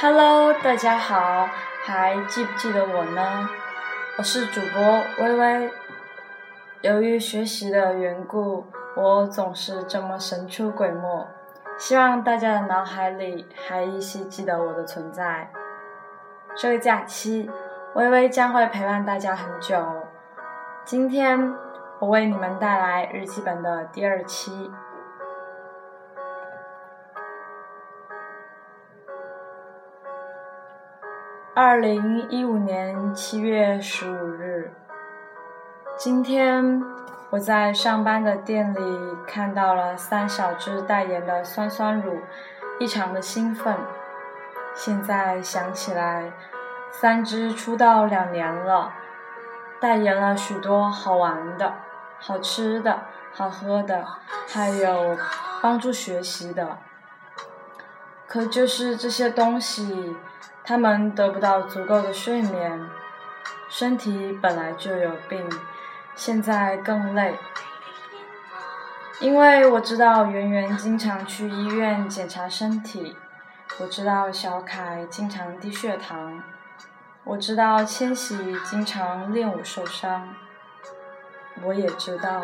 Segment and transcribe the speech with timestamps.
[0.00, 1.48] Hello，大家好，
[1.84, 3.48] 还记不记得我呢？
[4.18, 5.70] 我是主播微微。
[6.80, 8.66] 由于学习的缘故，
[8.96, 11.28] 我总是这么神出鬼没。
[11.78, 15.48] 希望大家的脑海里还依稀记得我的存在。
[16.56, 17.48] 这个假期，
[17.96, 19.82] 微微将会陪伴大家很久。
[20.84, 21.54] 今天，
[21.98, 24.70] 我为你们带来日记本的第二期。
[31.54, 34.70] 二零一五年七月十五日，
[35.96, 36.82] 今天
[37.30, 42.18] 我在上班的店里看到了三小只代言的酸酸乳，
[42.78, 43.74] 异常的兴奋。
[44.74, 46.30] 现在想起来，
[47.00, 48.92] 三只出道两年了，
[49.80, 51.74] 代言了许多好玩的、
[52.18, 53.02] 好吃的、
[53.32, 54.04] 好喝的，
[54.48, 55.16] 还有
[55.60, 56.78] 帮助学习的。
[58.26, 60.16] 可就是这些东西。
[60.68, 62.90] 他们得不到足够的睡眠，
[63.68, 65.48] 身体本来就有病，
[66.16, 67.38] 现在更累。
[69.20, 73.16] 因为我知道圆圆经常去医院检查身体，
[73.78, 76.42] 我知道小凯经常低血糖，
[77.28, 80.32] 我知道千玺经常练舞受伤，
[81.64, 82.40] 我也知道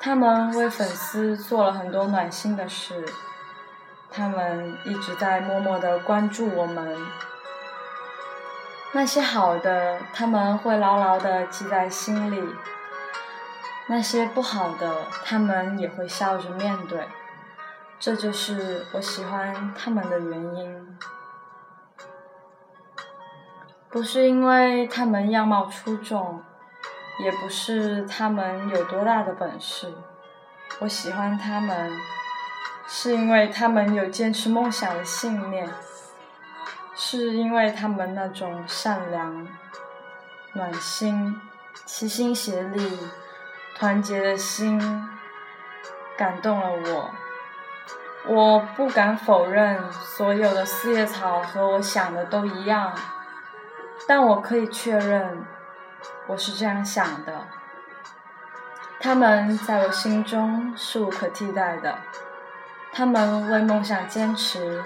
[0.00, 3.04] 他们为粉丝做了很多暖心的事，
[4.10, 6.96] 他们一直在默默的关注我们。
[8.92, 12.42] 那些好的，他们会牢牢的记在心里；
[13.86, 17.06] 那些不好的，他们也会笑着面对。
[18.00, 20.98] 这就是我喜欢他们的原因。
[23.88, 26.42] 不是因为他们样貌出众，
[27.24, 29.94] 也不是他们有多大的本事。
[30.80, 31.98] 我喜欢他们，
[32.86, 35.68] 是因为他们有坚持梦想的信念。
[36.98, 39.46] 是因为他们那种善良、
[40.54, 41.38] 暖心、
[41.84, 42.98] 齐心协力、
[43.76, 44.80] 团结的心
[46.16, 47.10] 感动了我。
[48.28, 52.94] 我不敢否认所有的四叶草和我想的都一样，
[54.06, 55.44] 但我可以确认
[56.26, 57.46] 我是这样想的。
[59.00, 61.98] 他们在我心中是无可替代的，
[62.92, 64.82] 他们为梦想坚持。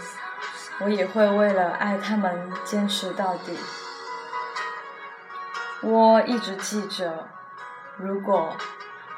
[0.80, 3.58] 我也会为了爱他们坚持到底。
[5.82, 7.28] 我一直记着，
[7.98, 8.56] 如果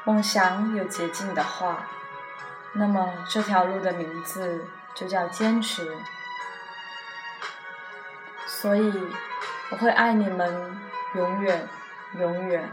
[0.03, 1.87] 梦想有捷径的话，
[2.73, 5.97] 那么这条路的名字就叫坚持。
[8.45, 8.93] 所以，
[9.73, 10.77] 我会爱你们，
[11.15, 11.67] 永远，
[12.19, 12.69] 永远。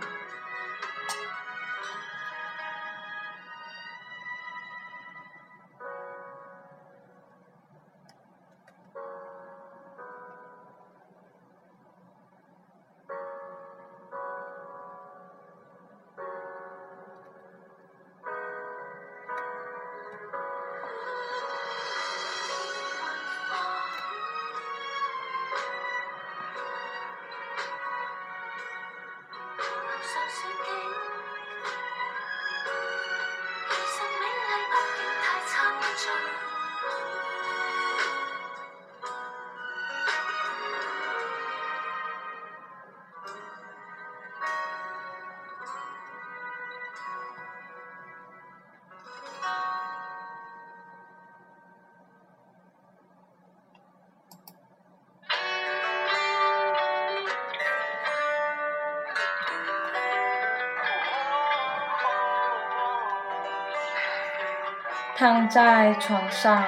[65.21, 66.65] 躺在床上，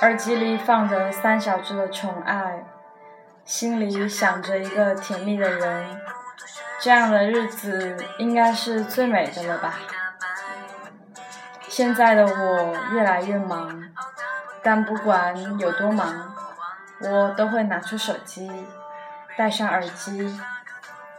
[0.00, 2.64] 耳机里放着三小只的宠爱，
[3.44, 6.00] 心里想着一个甜蜜的人，
[6.80, 9.74] 这样的日子应该是最美的了吧。
[11.68, 13.84] 现在的我越来越忙，
[14.62, 16.34] 但不管有多忙，
[17.00, 18.50] 我都会拿出手机，
[19.36, 20.40] 戴上耳机，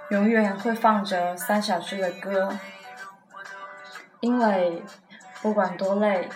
[0.09, 2.57] 永远会放着三小只的歌，
[4.21, 4.83] 因为。
[5.42, 6.30] 不管多累，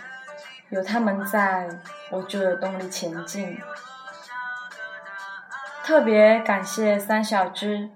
[0.69, 1.67] 有他们在，
[2.09, 3.59] 我就有动力前进。
[5.83, 7.89] 特别感谢三小只，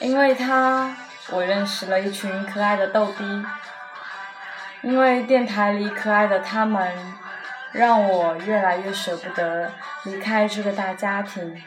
[0.00, 0.96] 因为他，
[1.30, 3.44] 我认识了一群可爱的逗逼。
[4.82, 6.92] 因为电台里可爱的他们，
[7.72, 9.72] 让我越来越舍不得
[10.02, 11.62] 离开这个大家庭。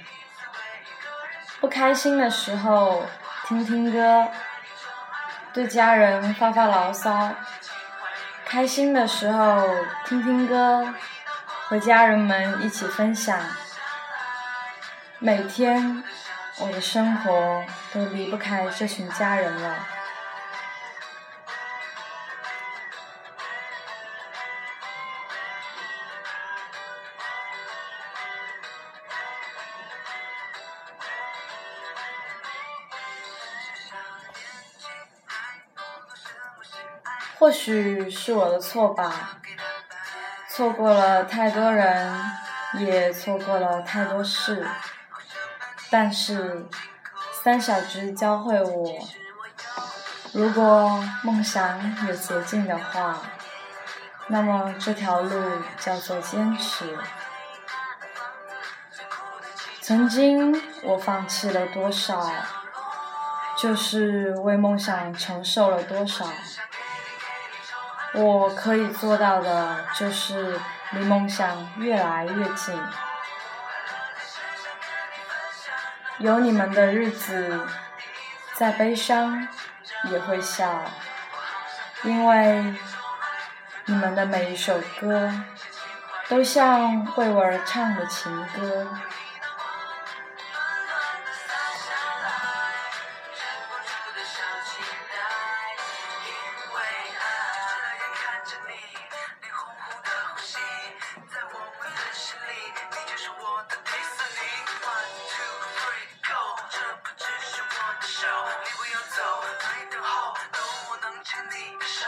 [1.60, 3.06] 不开心的时候，
[3.48, 4.28] 听听歌，
[5.52, 7.32] 对家人发发牢骚。
[8.50, 9.68] 开心的时候
[10.06, 10.94] 听听歌，
[11.66, 13.38] 和家人们一起分享。
[15.20, 16.02] 每天，
[16.60, 17.62] 我的生活
[17.94, 19.76] 都离不开这群家人了。
[37.40, 39.40] 或许是我的错吧，
[40.50, 42.20] 错过了太多人，
[42.80, 44.68] 也错过了太多事。
[45.92, 46.66] 但是，
[47.44, 49.08] 三小只教会我，
[50.34, 53.22] 如果梦想有捷径的话，
[54.28, 56.98] 那么这条路叫做坚持。
[59.80, 62.30] 曾经我放弃了多少，
[63.56, 66.26] 就是为梦想承受了多少。
[68.14, 70.60] 我可以做到的，就是
[70.92, 72.80] 离梦想越来越近。
[76.20, 77.68] 有你们的日子，
[78.56, 79.48] 再悲伤
[80.06, 80.82] 也会笑，
[82.04, 82.76] 因为
[83.86, 85.32] 你们的每一首歌，
[86.28, 88.88] 都像为我而唱的情歌。
[108.08, 108.26] 手，
[108.64, 112.08] 你不要走，等你等候，能不能牵你的手？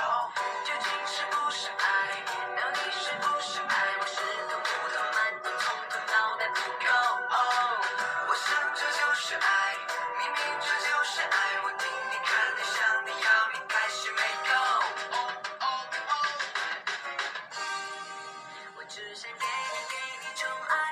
[0.63, 2.23] 究竟是不是爱？
[2.55, 3.75] 到底是不是爱？
[3.99, 4.15] 我是
[4.47, 6.87] 图不涂，慢足，通通脑袋不够。
[8.29, 9.75] 我想这就是爱，
[10.17, 14.55] 明明这就是爱，我听你，看你，想你要，一开始没够。
[18.77, 20.88] 我只想给你，给你宠爱。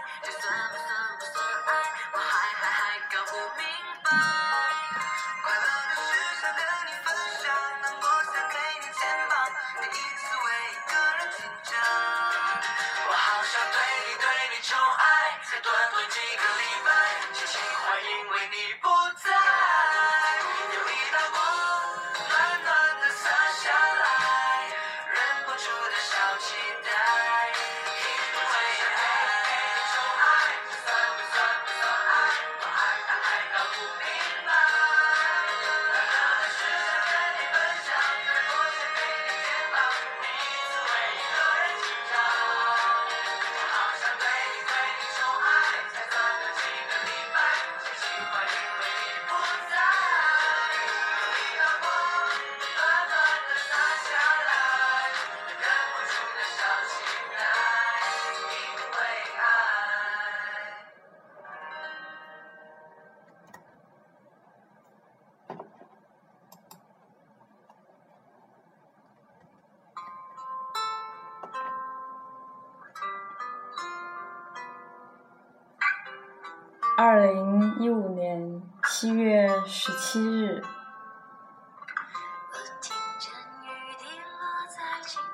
[77.00, 78.60] 二零一五年
[78.90, 80.64] 七月十七日，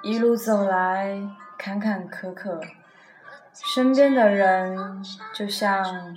[0.02, 1.26] 一路走来
[1.58, 2.62] 坎坎坷坷，
[3.54, 5.02] 身边的人
[5.34, 6.14] 就像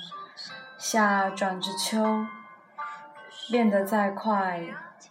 [0.78, 2.26] 夏转至秋，
[3.48, 4.60] 变得再快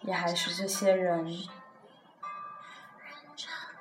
[0.02, 1.32] 也还是这些人，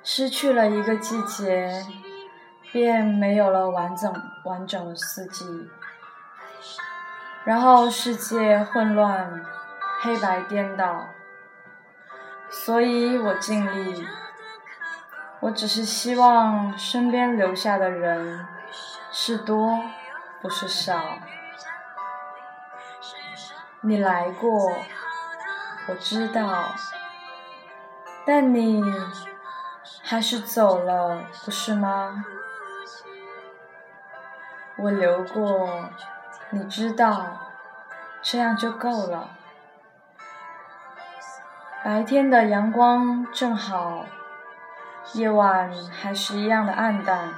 [0.01, 1.85] 失去了一个季节，
[2.71, 4.13] 便没有了完整
[4.45, 5.43] 完整的四季。
[7.45, 9.45] 然后世界混乱，
[10.01, 11.05] 黑白颠倒，
[12.49, 14.07] 所以我尽力。
[15.41, 18.47] 我只是希望身边留下的人
[19.11, 19.79] 是多，
[20.41, 20.99] 不是少。
[23.81, 24.75] 你来过，
[25.87, 26.63] 我知道，
[28.25, 28.81] 但你
[30.01, 32.25] 还是走了，不是吗？
[34.77, 35.69] 我留过。
[36.51, 37.51] 你知道，
[38.21, 39.29] 这样就够了。
[41.83, 44.05] 白天的阳光正好，
[45.13, 47.33] 夜晚还是一样的暗淡。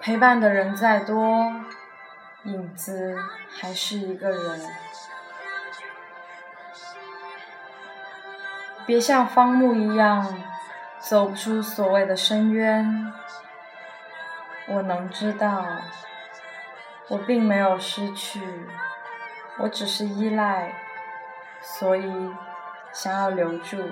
[0.00, 1.52] 陪伴的人再多，
[2.44, 3.18] 影子
[3.50, 4.60] 还是一个人。
[8.86, 10.34] 别像方木一样，
[11.00, 13.12] 走不出所谓的深渊。
[14.68, 15.64] 我能知道。
[17.08, 18.40] 我并没有失去，
[19.58, 20.72] 我只是依赖，
[21.60, 22.32] 所以
[22.92, 23.90] 想要留住。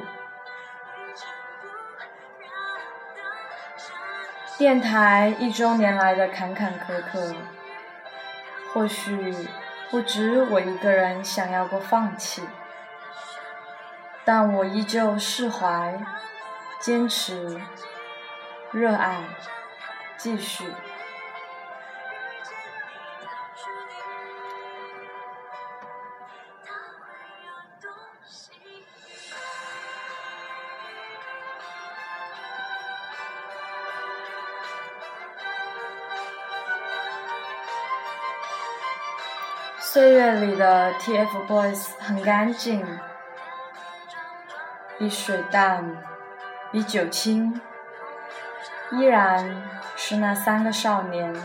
[4.57, 7.35] 电台一周年来的坎坎坷坷，
[8.73, 9.49] 或许
[9.91, 12.43] 不止我一个人想要过放弃，
[14.25, 16.01] 但我依旧释怀、
[16.79, 17.61] 坚持、
[18.71, 19.19] 热爱、
[20.17, 20.65] 继续。
[39.93, 42.83] 岁月里的 TFBOYS 很干净，
[44.99, 45.85] 比水淡，
[46.71, 47.61] 比酒清，
[48.93, 49.63] 依然
[49.95, 51.37] 是那三个少年，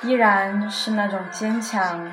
[0.00, 2.10] 依然是那种坚强，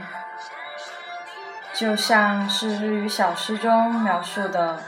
[1.71, 4.83] 就像是日语小诗中描述的，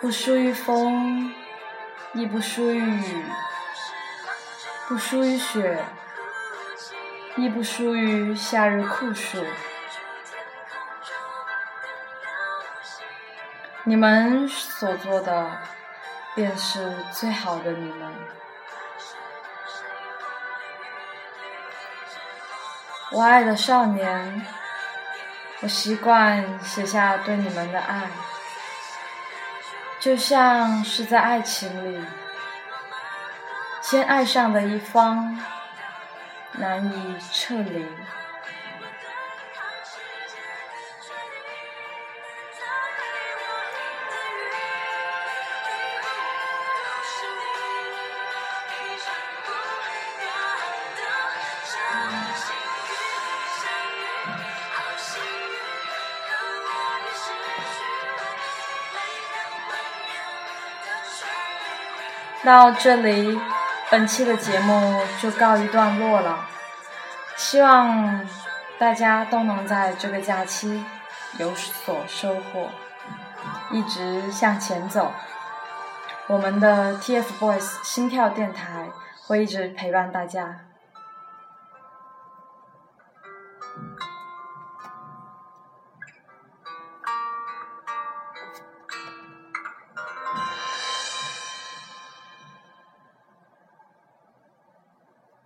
[0.00, 1.30] 不输于风，
[2.14, 3.24] 亦不输于雨，
[4.88, 5.84] 不输于雪。
[7.36, 9.44] 亦不输于夏日酷暑。
[13.84, 15.58] 你们所做的，
[16.34, 18.14] 便是最好的你们。
[23.12, 24.44] 我爱的少年，
[25.60, 28.08] 我习惯写下对你们的爱，
[29.98, 32.04] 就像是在爱情里，
[33.80, 35.40] 先爱上的一方。
[36.52, 37.84] 难以撤离。
[62.42, 63.59] 到这里。
[63.90, 66.46] 本期的节目就告一段落了，
[67.36, 68.24] 希望
[68.78, 70.84] 大家都能在这个假期
[71.38, 72.68] 有所收获，
[73.72, 75.12] 一直向前走。
[76.28, 78.86] 我们的 TFBOYS 心跳电台
[79.26, 80.69] 会一直陪伴大家。